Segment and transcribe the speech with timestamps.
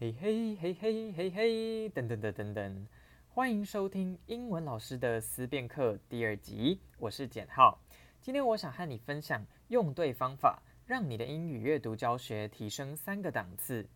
[0.00, 2.86] 嘿嘿嘿嘿嘿嘿，等等等等等，
[3.34, 7.78] 欢迎收听英文老师的思辨课第二集，我是简浩。
[8.22, 13.86] 今天我想和你分享，用对方法，让你的英语阅读教学提升三个档次。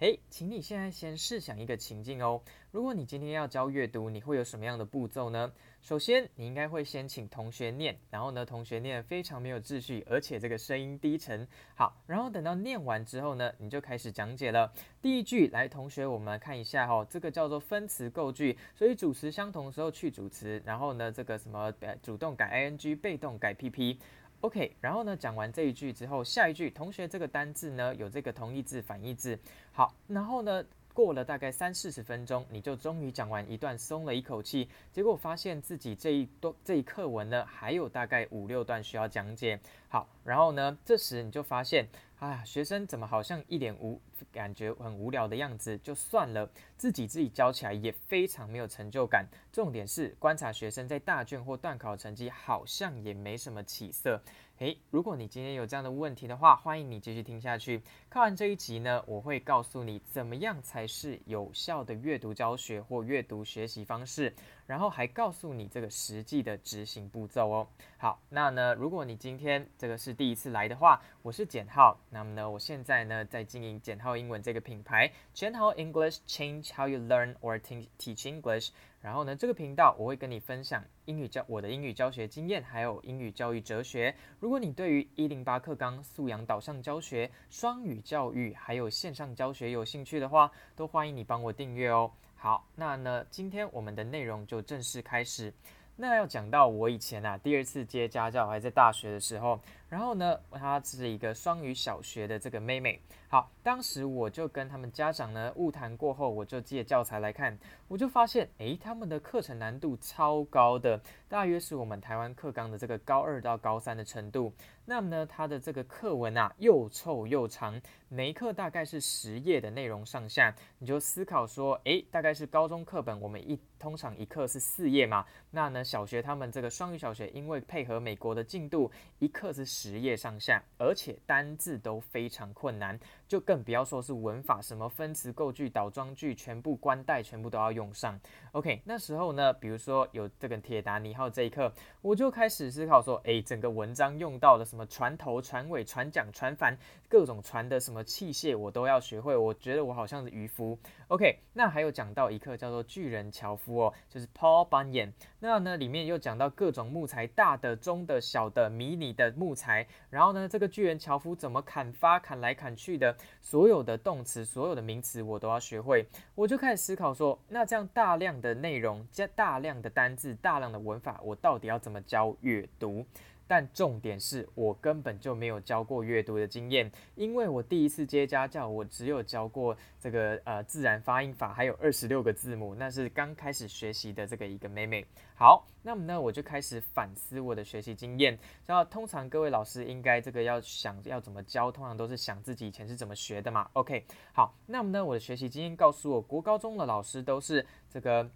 [0.00, 2.40] 嘿，hey, 请你现在先试想一个情境哦。
[2.70, 5.52] 如果你今天要教阅读，你会有什么样的步骤呢？
[5.82, 11.48] 首先，你应该会先请同学念，然后呢，同学念非常没有秩序，而且这个声音低沉。
[11.74, 14.72] 好，然后等到念完之后呢，你就开始讲解了。
[15.02, 23.98] 第一句，来，同学，我们来看一下哈、哦，这个叫做分词构句，所以主词相同的时候去主词，然后呢，这个什么，主动改 ing，被动改 pp。
[24.40, 29.38] OK，然后呢，讲完这一句之后，下一句，同学这个单字呢有这个同义字、反义字。
[29.72, 30.64] 好，然后呢，
[30.94, 34.68] 过了大概三四十分钟，你就终于讲完一段，松了一口气。
[34.92, 39.58] 结果发现自己这一段这一课文呢，还有大概五六段需要讲解。
[39.88, 41.88] 好，然后呢，这时你就发现。
[42.18, 44.00] 啊，学生怎么好像一脸无
[44.32, 45.76] 感觉，很无聊的样子？
[45.78, 49.26] 就算了，自己自己教起来也非常没有成就感。
[49.52, 54.20] 重点是观察学生在大卷或段考成绩好像也没什么起色。
[54.58, 57.80] 诶，如果你今天有这样的问题的话，欢迎你继续听下去。
[58.10, 64.34] 看完这一集呢，我会告诉你怎么样才是有效的阅读教学或阅读学习方式。
[64.66, 67.66] 然后还告诉你这个实际的执行步骤哦。
[67.96, 71.96] 好，那呢，如果你今天这个是第一次来的话，我是简浩。
[72.10, 78.70] 那么呢，我现在呢在经营简浩英文这个品牌，简浩 English Change How You Learn or Teach English。
[79.00, 84.14] 然后呢，这个频道我会跟你分享英语教我的英语教学经验，还有英语教育哲学。
[84.40, 92.10] 如果你对于一零八课纲素养导向教学、双语教育还有线上教学有兴趣的话，都欢迎你帮我订阅哦。
[92.34, 95.52] 好，那呢，今天我们的内容就正式开始。
[96.00, 103.02] 那要讲到我以前啊，第二次接家教还在大学的时候，然后呢，她是一个双语小学的这个妹妹。
[103.28, 114.52] 好，当时我就跟他们家长呢误谈过后，我就借教材来看，我就发现，诶，他们的课程难度超高的，大约是我们台湾课纲的这个高二到高三的程度。
[114.90, 117.78] 那么呢，它的这个课文啊又臭又长，
[118.08, 132.98] 每一课大概是十页的内容上下，你就思考说，诶，大概是高中课本，我们一通常一课是四页嘛，那呢，小学他们这个双语小学，因为配合美国的进度，一课是十页上下，而且单字都非常困难。
[133.28, 138.18] 就更不要说是文法，什么分词构句、倒装句，全部关带，全部都要用上。
[138.52, 141.70] OK，那时候呢，比如说有这个铁达尼号这一课，
[142.00, 146.78] 我就开始思考说，诶，整个文章用到了什么么船头、船尾、船桨、船帆，
[147.08, 149.36] 各种船的什么器械，我都要学会。
[149.36, 150.78] 我觉得我好像是渔夫。
[151.08, 155.12] OK，那还有讲到一课叫做巨人樵夫哦，就是 Paul Bunyan。
[155.40, 159.86] 那呢，里面又讲到各种木材，大的、中的、小的、迷你的木材。
[160.10, 163.16] 然后呢，这个巨人樵夫怎么砍伐、砍来砍去的。
[163.40, 166.06] 所有的动词，所有的名词，我都要学会。
[166.34, 173.06] 我就开始思考说，那这样大量的内容加大量的单字、大量的文法，我到底要怎么教阅读？
[173.48, 185.04] 但重点是我根本就没有教过阅读的经验，因为我第一次接家教，我只有教过这个呃自然发音法，还有二十六个字母，那是刚开始学习的这个一个妹妹。
[185.34, 188.38] 好，那么呢，我就开始反思我的学习经验。
[188.66, 193.68] 然后通常各位老师应该这个要想要怎么教，通常都是想自己以前是怎么学的嘛。
[193.72, 198.30] OK，好，那么呢，我的学习经验告诉我，国高中的老师都是这个。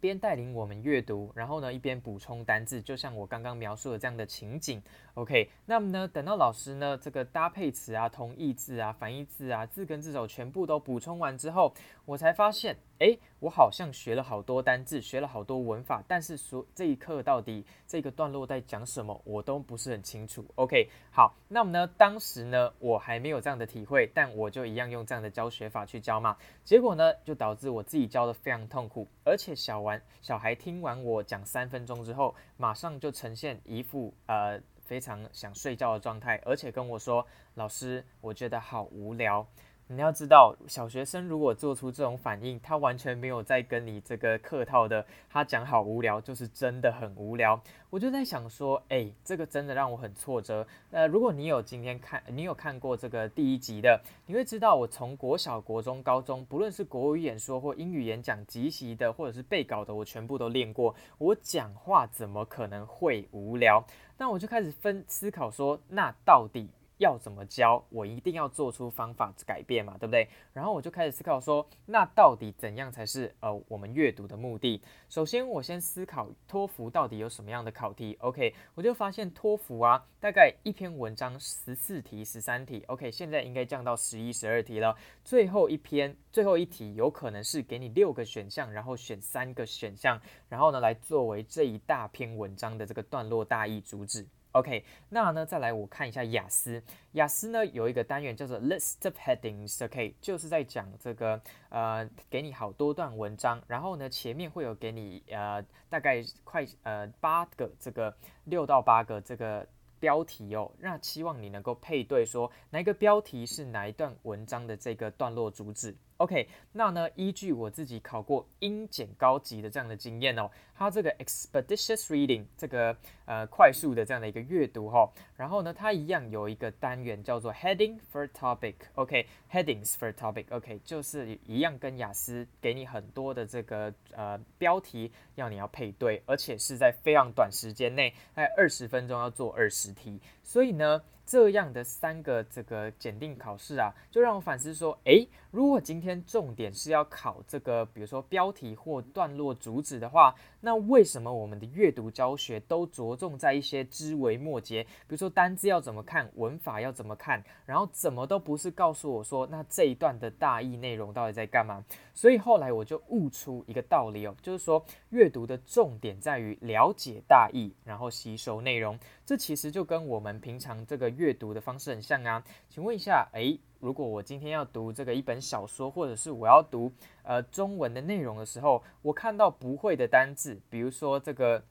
[0.00, 4.82] 边带领我们阅读，然后呢，一边补充单字，就像我刚刚描述的这样的情景。
[5.14, 20.44] OK，那么呢，等到老师呢这个搭配词啊、同义字啊、反义字啊、字根字首全部都补充完之后，我才发现，诶，我好像学了好多单字，学了好多文法，但是说这一课到底这个段落在讲什么，我都不是很清楚。
[20.56, 34.60] OK，好，那么呢，当时呢我还没有这样的体会，但我就一样用这样的教学法去教嘛，结果呢就导致我自己教得非常痛苦，而且小完小孩听完我讲三分钟之后，马上就呈现一副呃。
[34.88, 37.26] 非常想睡觉的状态，而且跟我说
[37.56, 39.46] ：“老师，我觉得好无聊。”
[39.90, 47.58] 你要知道，小学生如果做出这种反应，他完全没有在跟你这个客套的，他讲好无聊，就是真的很无聊。
[47.88, 50.66] 我就在想说，诶，这个真的让我很挫折。
[50.90, 60.94] 呃，如果你有今天看，你有看过这个第一集的，你会知道，我从国小、国中、高中，不论是国语演说或英语演讲、即席的或者是背稿的，我全部都练过。
[61.16, 63.82] 我讲话怎么可能会无聊？
[64.18, 66.68] 那我就开始分思考说，那到底
[66.98, 70.28] 要怎么教，我一定要做出方法改变嘛，对不对？
[70.52, 74.82] 然后我就开始思考说，那到底怎样才是呃我们阅读的目的？
[75.08, 78.16] 首先，我先思考托福到底有什么样的考题。
[78.20, 82.84] OK，我就发现托福啊，大概一篇文章十四题、十三题。
[82.88, 84.96] OK，现在应该降到十一、十二题了。
[85.24, 94.26] 最后一篇、最后一题有可能是给你六个选项，然后选三个选项，然后呢来作为这一大篇文章的这个段落大意主旨。
[94.52, 96.82] OK，那呢，再来我看一下雅思。
[97.12, 109.66] 雅思呢有一个单元叫做 List of Headings，OK，就是在讲这个呃，给你好多段文章，然后呢前面会有给你呃大概快呃八个这个六到八个这个
[110.00, 115.94] 标题哦，那期望你能够配对说哪一个标题是哪一段文章的这个段落主旨。
[116.18, 141.00] OK，那呢，依据我自己考过英检高级的这样的经验哦，它这个 expeditious reading 这个呃快速的这样的一个阅读哈、哦，然后呢，它一样有一个单元叫做 heading for topic，OK，headings、for topic，OK，、就是一样跟雅思给你很多的这个呃标题要你要配对，而且是在非常短时间内，大概二十分钟要做二十题，所以呢。
[141.28, 161.84] 这样的三个这个检定考试啊，就让我反思说，诶，如果今天重点是要考这个，比如说标题或段落主旨的话，那为什么我们的阅读教学都着重在一些枝微末节，比如说单字要怎么看，文法要怎么看，然后怎么都不是告诉我说，那这一段的大意内容到底在干嘛？
[162.12, 168.98] 所以后来我就悟出一个道理哦，就是说阅读的重点在于了解大意，然后吸收内容。
[169.24, 172.42] 这其实就跟我们平常这个阅读的方式很像啊。
[172.68, 176.92] 请问一下，诶，如果我今天要读这个一本小说，或者是我要读
[177.22, 181.62] 呃中文的内容的时候，我看到不会的单字，比如说这个。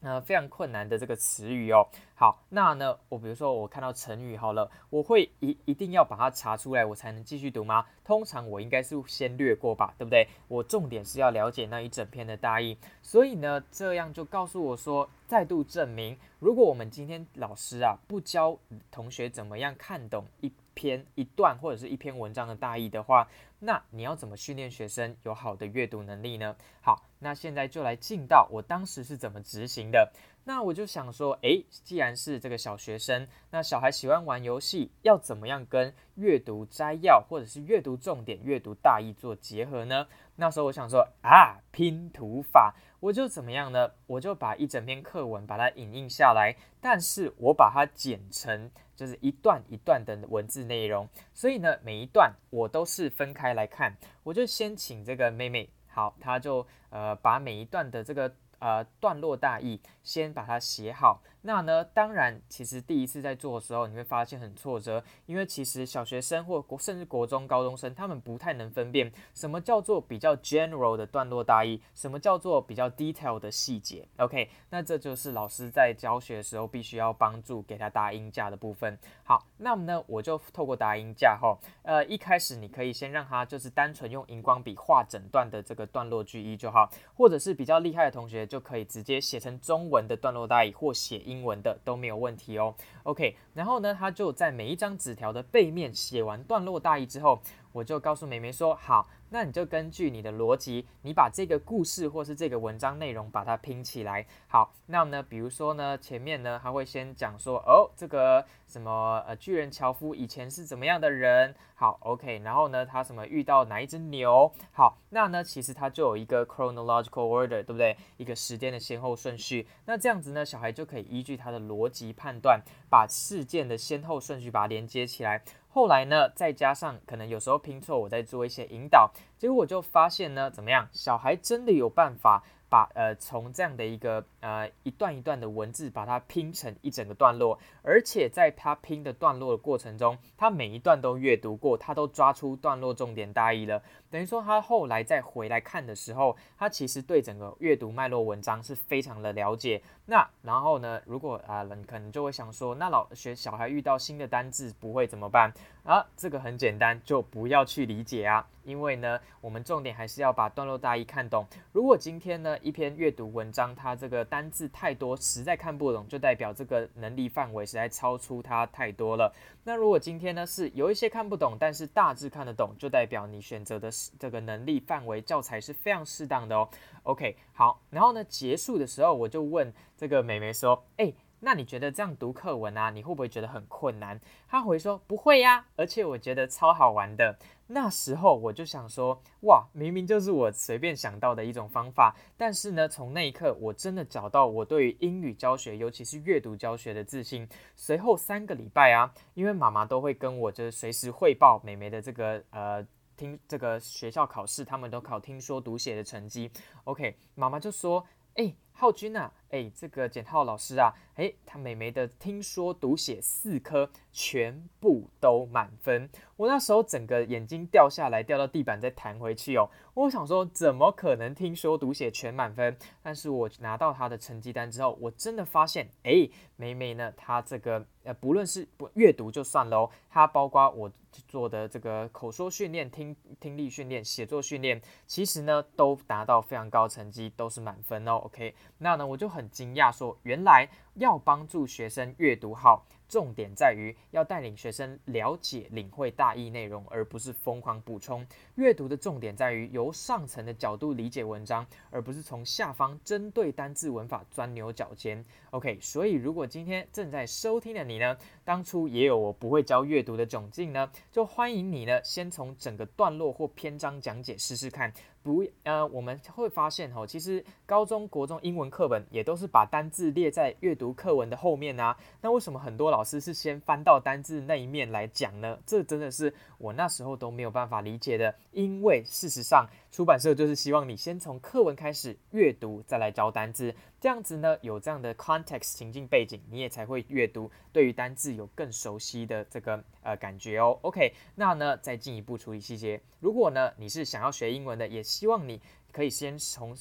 [0.00, 1.88] 呃，非常困难的这个词语哦。
[2.14, 7.86] 好，那呢，我比如说我看到成语好了，我会一一定要把它查出来，我才能继续读吗？
[8.04, 10.28] 通常我应该是先略过吧，对不对？
[10.46, 12.76] 我重点是要了解那一整篇的大意。
[13.00, 18.58] 所以呢，这样就告诉我说，再度证明，如果我们今天老师啊不教
[18.90, 23.28] 同学怎么样看懂一篇一段或者是一篇文章的大意的话，
[23.60, 26.56] 那你要怎么训练学生有好的阅读能力呢？
[26.80, 30.12] 好，那现在就来进到我当时是怎么执行的。
[30.46, 40.06] 那我就想说，诶，既然是这个小学生，那小孩喜欢玩游戏，要怎么样跟阅读摘要或者是阅读重点、阅读大意做结合呢？
[40.36, 43.90] 那时候我想说啊，拼图法，我就怎么样呢？
[44.06, 53.96] 我就把一整篇课文把它影印下来，但是我把它剪成就是一段一段的文字内容，所以呢，每一段我都是分开来看。
[54.22, 58.30] 我就先请这个妹妹，好，她就呃把每一段的这个。
[58.58, 61.22] 呃，段落大意，先把它写好。
[61.46, 74.08] 那呢，当然，其实第一次在做的时候，你会发现很挫折，因为其实小学生或国甚至国中高中生，他们不太能分辨什么叫做比较 general 的段落大意，什么叫做比较 detail 的细节。
[74.16, 78.98] OK，那这就是老师在教学的时候必须要帮助给他打音架的部分。
[79.22, 92.74] 好，那么呢，我就透过打音架后，呃，一开始你可以先让他就是单纯用荧光笔画整段的这个段落句意就好，或者是比较厉害的同学就可以直接写成中文的段落大意或写英英文的都没有问题哦。
[93.02, 97.40] OK，然后呢，他就在每一张纸条的背面写完段落大意之后，
[97.74, 104.24] 我就告诉妹妹说：“好，那你就根据你的逻辑，你把这个故事或是这个文章内容把它拼起来。
[104.46, 111.52] 好，那呢，比如说呢，前面呢，他会先讲说，哦，这个什么呃，巨人樵夫以前是怎么样的人？
[111.74, 114.52] 好，OK，然后呢，他什么遇到哪一只牛？
[114.70, 117.96] 好，那呢，其实他就有一个 chronological order，对不对？
[118.18, 119.66] 一个时间的先后顺序。
[119.86, 125.42] 那这样子呢，小孩就可以依据他的逻辑判断，把事件的先后顺序把它连接起来。”
[125.74, 129.10] 后来呢，再加上可能有时候拼错，我再做一些引导，
[129.44, 132.42] 结果我就发现呢，怎么样，小孩真的有办法。
[132.66, 143.80] 把呃从这样的一个呃一段一段的文字把它拼成一整个段落，而且在他拼的段落的过程中，他每一段都阅读过，他都抓出段落重点大意了。
[144.10, 149.80] 等于说他后来再回来看的时候，他其实对整个阅读脉络文章是非常的了解。
[150.06, 155.52] 那然后呢，如果啊，你、可能就会想说，那老学小孩遇到新的单字不会怎么办
[155.84, 156.04] 啊？
[156.16, 161.46] 这个很简单，就不要去理解啊，因为呢，我们重点还是要把段落大意看懂。
[161.72, 169.34] 如果今天呢，一篇阅读文章，它这个单字太多，实在看不懂，就代表这个能力范围实在超出它太多了。
[169.64, 176.68] 那如果今天呢，是有一些看不懂，但是大致看得懂，就代表你选择的这个能力范围教材是非常适当的哦。
[177.02, 181.14] OK，好，然后呢，结束的时候我就问这个美眉说：“诶。
[181.40, 184.18] 那你觉得这样读课文啊，你会不会觉得很困难？
[184.48, 187.36] 他回说不会呀，而且我觉得超好玩的。
[187.66, 197.48] 那时候我就想说，哇，明明就是我随便想到的一种方法，但是呢，从那一刻我真的找到我对于英语教学，尤其是阅读教学的自信。
[197.74, 202.86] 随后三个礼拜啊，因为妈妈都会跟我就是随时汇报美美的这个呃。
[203.16, 206.50] 听这个学校考试，他们都考听说读写的成绩。
[206.82, 208.04] OK，妈妈就说
[208.34, 219.70] ：“哎，浩君啊，哎，这个简浩老师啊，哎，他美美的听说读写四科全部都满分。”我那时候整个眼睛掉下来，掉到地板再弹回去哦。
[219.94, 222.76] 我想说，怎么可能听说读写全满分？
[223.00, 230.90] 但是我拿到他的成绩单之后，我真的发现，哎，美美呢，他这个呃，不论是不阅读就算喽哦，他包括我
[231.28, 238.14] 做的这个口说训练、听听力训练、写作训练，其实呢都达到非常高成绩，都是满分哦。
[238.24, 242.86] OK，那呢我就很惊讶说，原来要帮助学生阅读好。
[243.06, 248.26] 重点在于要带领学生了解、领会大意内容，而不是疯狂补充。
[248.56, 255.22] 阅读的重点在于由上层的角度理解文章，而不是从下方针对单字文法钻牛角尖。
[255.50, 264.92] OK，所以如果今天正在收听的你呢，当初也有我不会教阅读的窘境呢，就欢迎你呢，先从整个段落或篇章讲解试试看。
[265.24, 271.96] 不，呃，我们会发现哦，其实高中国中英文课本也都是把单字列在阅读课文的后面啊。
[272.20, 275.58] 那为什么很多老师是先翻到单字那一面来讲呢？
[275.64, 278.34] 这真的是我那时候都没有办法理解的。
[278.52, 283.72] 因为事实上，出版社就是希望你先从课文开始阅读，再来教单字。
[284.00, 290.76] 这样子呢，有这样的 context 情境背景，你也才会阅读，对于单字有更熟悉的这个呃感觉哦。
[290.82, 293.00] OK，那呢再进一步处理细节。
[293.20, 295.62] 如果呢你是想要学英文的，也希望你
[295.94, 296.74] 可以先从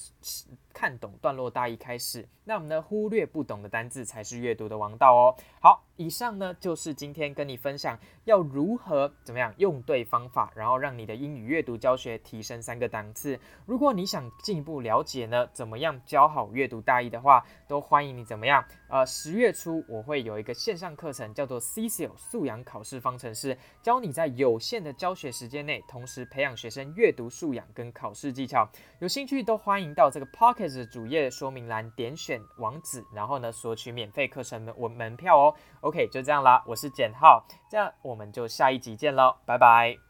[0.74, 2.28] 看懂段落大意开始。
[2.46, 5.36] 那我们呢忽略不懂的单字才是阅读的王道哦。
[5.62, 5.84] 好。
[5.96, 13.40] 以上呢就是今天跟你分享要如何怎么样用对方法，然后让你的英语阅读教学提升三个档次。
[13.68, 18.66] 如果你想进一步了解呢，怎么样教好阅读大意的话，都欢迎你怎么样？
[18.90, 28.68] 呃，十月初我会有一个线上课程，叫做 CESIL 素养考试方程式，教你在有限的教学时间内，同时培养学生阅读素养跟考试技巧。
[29.04, 35.54] 有兴趣都欢迎到这个 Pocket 的主页说明栏点选网址，然后呢索取免费课程门门门票哦。
[35.82, 40.03] OK，就这样啦，我是简浩，这样我们就下一集见喽，拜拜。